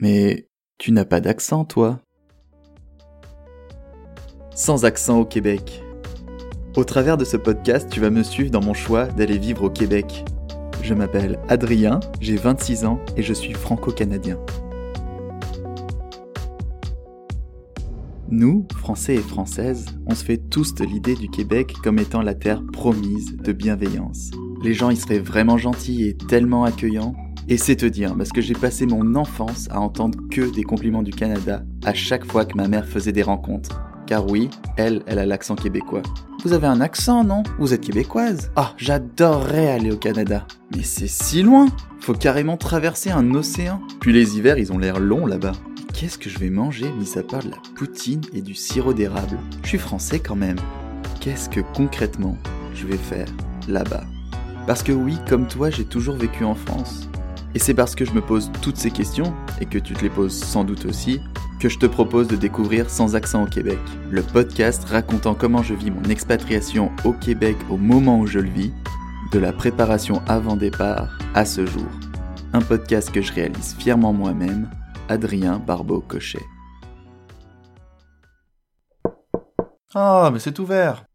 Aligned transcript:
Mais 0.00 0.48
tu 0.78 0.92
n'as 0.92 1.04
pas 1.04 1.20
d'accent, 1.20 1.64
toi 1.64 2.00
Sans 4.54 4.84
accent 4.84 5.18
au 5.18 5.24
Québec. 5.24 5.82
Au 6.76 6.84
travers 6.84 7.16
de 7.16 7.24
ce 7.24 7.36
podcast, 7.36 7.88
tu 7.90 7.98
vas 7.98 8.10
me 8.10 8.22
suivre 8.22 8.50
dans 8.52 8.62
mon 8.62 8.74
choix 8.74 9.06
d'aller 9.06 9.38
vivre 9.38 9.64
au 9.64 9.70
Québec. 9.70 10.24
Je 10.84 10.94
m'appelle 10.94 11.40
Adrien, 11.48 11.98
j'ai 12.20 12.36
26 12.36 12.84
ans 12.84 13.00
et 13.16 13.22
je 13.22 13.32
suis 13.32 13.54
franco-canadien. 13.54 14.38
Nous, 18.30 18.68
Français 18.76 19.16
et 19.16 19.20
Françaises, 19.20 19.86
on 20.06 20.14
se 20.14 20.24
fait 20.24 20.38
tous 20.38 20.74
de 20.74 20.84
l'idée 20.84 21.16
du 21.16 21.28
Québec 21.28 21.72
comme 21.82 21.98
étant 21.98 22.22
la 22.22 22.34
terre 22.34 22.62
promise 22.72 23.36
de 23.36 23.52
bienveillance. 23.52 24.30
Les 24.62 24.74
gens 24.74 24.90
y 24.90 24.96
seraient 24.96 25.18
vraiment 25.18 25.58
gentils 25.58 26.04
et 26.04 26.16
tellement 26.16 26.62
accueillants. 26.62 27.14
Et 27.48 27.56
c'est 27.56 27.76
te 27.76 27.86
dire, 27.86 28.14
parce 28.16 28.30
que 28.30 28.40
j'ai 28.40 28.54
passé 28.54 28.86
mon 28.86 29.14
enfance 29.14 29.68
à 29.70 29.80
entendre 29.80 30.18
que 30.30 30.54
des 30.54 30.64
compliments 30.64 31.02
du 31.02 31.12
Canada 31.12 31.62
à 31.84 31.94
chaque 31.94 32.24
fois 32.24 32.44
que 32.44 32.56
ma 32.56 32.68
mère 32.68 32.86
faisait 32.86 33.12
des 33.12 33.22
rencontres. 33.22 33.80
Car 34.06 34.30
oui, 34.30 34.50
elle, 34.76 35.02
elle 35.06 35.18
a 35.18 35.26
l'accent 35.26 35.54
québécois. 35.54 36.02
Vous 36.44 36.52
avez 36.52 36.66
un 36.66 36.80
accent, 36.80 37.24
non? 37.24 37.42
Vous 37.58 37.74
êtes 37.74 37.80
québécoise 37.80 38.50
Ah, 38.56 38.74
j'adorerais 38.76 39.68
aller 39.68 39.90
au 39.90 39.96
Canada. 39.96 40.46
Mais 40.74 40.82
c'est 40.82 41.08
si 41.08 41.42
loin 41.42 41.68
Faut 42.00 42.14
carrément 42.14 42.56
traverser 42.56 43.10
un 43.10 43.34
océan. 43.34 43.80
Puis 44.00 44.12
les 44.12 44.36
hivers, 44.36 44.58
ils 44.58 44.72
ont 44.72 44.78
l'air 44.78 45.00
longs 45.00 45.26
là-bas 45.26 45.52
qu'est-ce 45.98 46.16
que 46.16 46.30
je 46.30 46.38
vais 46.38 46.48
manger 46.48 46.92
mis 46.92 47.18
à 47.18 47.24
part 47.24 47.42
de 47.42 47.50
la 47.50 47.56
poutine 47.74 48.20
et 48.32 48.40
du 48.40 48.54
sirop 48.54 48.92
d'érable? 48.92 49.36
Je 49.64 49.70
suis 49.70 49.78
français 49.78 50.20
quand 50.20 50.36
même. 50.36 50.58
Qu'est-ce 51.20 51.48
que 51.48 51.58
concrètement 51.74 52.36
je 52.72 52.86
vais 52.86 52.96
faire 52.96 53.26
là-bas? 53.66 54.04
Parce 54.68 54.84
que 54.84 54.92
oui, 54.92 55.16
comme 55.28 55.48
toi, 55.48 55.70
j'ai 55.70 55.84
toujours 55.84 56.14
vécu 56.14 56.44
en 56.44 56.54
France. 56.54 57.08
Et 57.54 57.58
c'est 57.58 57.74
parce 57.74 57.94
que 57.94 58.04
je 58.04 58.12
me 58.12 58.20
pose 58.20 58.50
toutes 58.62 58.76
ces 58.76 58.90
questions, 58.90 59.34
et 59.60 59.66
que 59.66 59.78
tu 59.78 59.94
te 59.94 60.02
les 60.02 60.10
poses 60.10 60.38
sans 60.38 60.64
doute 60.64 60.84
aussi, 60.84 61.20
que 61.60 61.68
je 61.68 61.78
te 61.78 61.86
propose 61.86 62.28
de 62.28 62.36
découvrir 62.36 62.88
Sans 62.88 63.16
accent 63.16 63.42
au 63.42 63.46
Québec, 63.46 63.78
le 64.10 64.22
podcast 64.22 64.84
racontant 64.84 65.34
comment 65.34 65.62
je 65.62 65.74
vis 65.74 65.90
mon 65.90 66.04
expatriation 66.04 66.92
au 67.04 67.12
Québec 67.12 67.56
au 67.70 67.76
moment 67.76 68.20
où 68.20 68.26
je 68.26 68.38
le 68.38 68.50
vis, 68.50 68.72
de 69.32 69.38
la 69.38 69.52
préparation 69.52 70.22
avant 70.26 70.56
départ 70.56 71.18
à 71.34 71.44
ce 71.44 71.66
jour. 71.66 71.88
Un 72.52 72.60
podcast 72.60 73.10
que 73.10 73.20
je 73.20 73.32
réalise 73.32 73.74
fièrement 73.78 74.12
moi-même 74.12 74.70
Adrien 75.08 75.58
Barbeau-Cochet. 75.58 76.44
Ah, 79.94 80.30
mais 80.32 80.38
c'est 80.38 80.58
ouvert 80.58 81.07